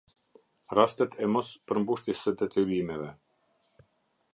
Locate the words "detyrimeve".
2.41-3.15